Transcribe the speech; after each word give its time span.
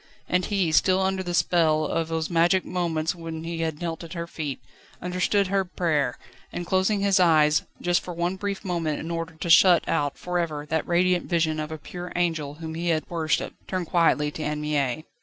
And 0.27 0.45
he, 0.45 0.71
still 0.71 0.99
under 0.99 1.21
the 1.21 1.35
spell 1.35 1.85
of 1.85 2.07
those 2.07 2.27
magic 2.27 2.65
moments 2.65 3.13
when 3.13 3.43
he 3.43 3.59
had 3.59 3.79
knelt 3.79 4.03
at 4.03 4.13
her 4.13 4.25
feet, 4.25 4.59
understood 4.99 5.45
her 5.45 5.63
prayer, 5.63 6.17
and 6.51 6.65
closing 6.65 7.01
his 7.01 7.19
eyes 7.19 7.61
just 7.79 8.01
for 8.01 8.11
one 8.15 8.35
brief 8.35 8.65
moment 8.65 8.99
in 8.99 9.11
order 9.11 9.35
to 9.35 9.49
shut 9.51 9.87
out 9.87 10.17
for 10.17 10.39
ever 10.39 10.65
that 10.65 10.87
radiant 10.87 11.27
vision 11.29 11.59
of 11.59 11.71
a 11.71 11.77
pure 11.77 12.11
angel 12.15 12.55
whom 12.55 12.73
he 12.73 12.87
had 12.87 13.07
worshipped, 13.11 13.67
turned 13.67 13.85
quietly 13.85 14.31
to 14.31 14.41
Anne 14.41 14.59
Mie. 14.61 15.03